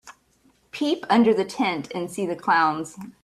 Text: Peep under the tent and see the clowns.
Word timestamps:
Peep 0.71 1.05
under 1.11 1.31
the 1.31 1.45
tent 1.45 1.91
and 1.93 2.09
see 2.09 2.25
the 2.25 2.35
clowns. 2.35 2.97